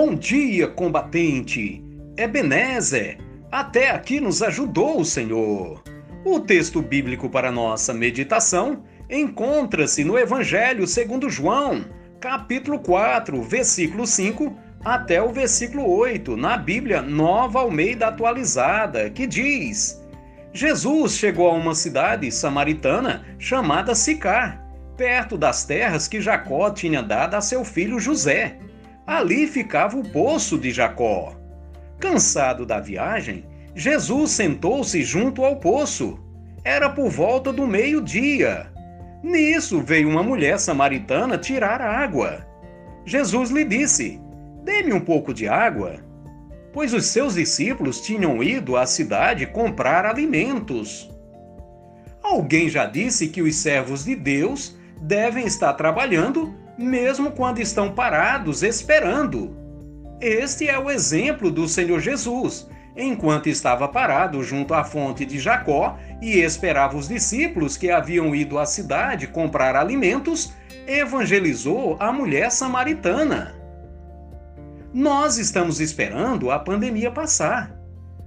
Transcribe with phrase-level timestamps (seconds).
[0.00, 1.84] Bom dia, combatente!
[2.16, 3.18] Ebenezer,
[3.50, 5.82] até aqui nos ajudou o Senhor.
[6.24, 11.84] O texto bíblico para nossa meditação encontra-se no Evangelho segundo João,
[12.20, 20.00] capítulo 4, versículo 5 até o versículo 8, na Bíblia Nova Almeida Atualizada, que diz:
[20.52, 24.64] Jesus chegou a uma cidade samaritana chamada Sicar,
[24.96, 28.60] perto das terras que Jacó tinha dado a seu filho José.
[29.08, 31.34] Ali ficava o poço de Jacó.
[31.98, 36.18] Cansado da viagem, Jesus sentou-se junto ao poço.
[36.62, 38.70] Era por volta do meio-dia.
[39.22, 42.46] Nisso veio uma mulher samaritana tirar água.
[43.06, 44.20] Jesus lhe disse:
[44.62, 46.04] Dê-me um pouco de água.
[46.70, 51.10] Pois os seus discípulos tinham ido à cidade comprar alimentos.
[52.22, 58.62] Alguém já disse que os servos de Deus devem estar trabalhando mesmo quando estão parados
[58.62, 59.56] esperando.
[60.20, 65.98] Este é o exemplo do Senhor Jesus, enquanto estava parado junto à fonte de Jacó
[66.22, 70.52] e esperava os discípulos que haviam ido à cidade comprar alimentos,
[70.86, 73.54] evangelizou a mulher samaritana.
[74.94, 77.76] Nós estamos esperando a pandemia passar.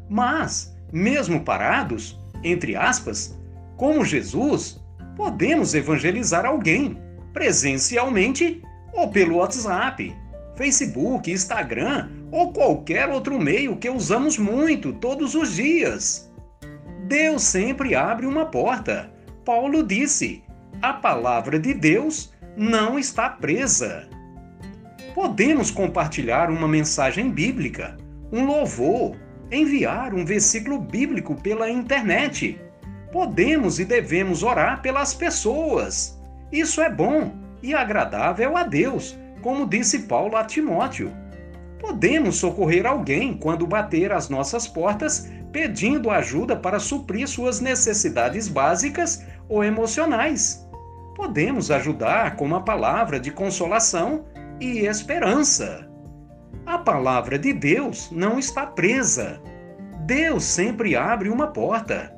[0.10, 3.38] Mas, mesmo parados, entre aspas,
[3.78, 4.82] como Jesus,
[5.16, 7.02] podemos evangelizar alguém,
[7.34, 8.62] presencialmente
[8.94, 10.16] ou pelo WhatsApp,
[10.56, 16.32] Facebook, Instagram ou qualquer outro meio que usamos muito todos os dias.
[17.08, 19.12] Deus sempre abre uma porta.
[19.46, 20.44] Paulo disse:
[20.82, 24.08] a palavra de Deus não está presa.
[25.14, 27.98] Podemos compartilhar uma mensagem bíblica,
[28.32, 29.16] um louvor,
[29.52, 32.58] enviar um versículo bíblico pela internet
[33.12, 36.20] podemos e devemos orar pelas pessoas.
[36.52, 41.12] Isso é bom e agradável a Deus, como disse Paulo a Timóteo.
[41.80, 49.26] Podemos socorrer alguém quando bater às nossas portas pedindo ajuda para suprir suas necessidades básicas
[49.50, 50.68] ou emocionais.
[51.16, 54.26] Podemos ajudar com uma palavra de consolação
[54.60, 55.90] e esperança.
[56.66, 59.42] A palavra de Deus não está presa.
[60.06, 62.16] Deus sempre abre uma porta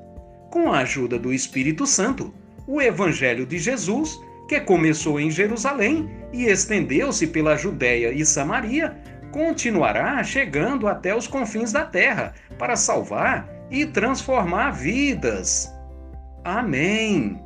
[0.52, 2.34] com a ajuda do Espírito Santo,
[2.68, 8.96] o Evangelho de Jesus, que começou em Jerusalém e estendeu-se pela Judéia e Samaria,
[9.32, 15.74] continuará chegando até os confins da terra para salvar e transformar vidas.
[16.44, 17.42] Amém.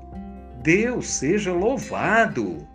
[0.61, 2.67] Deus seja louvado.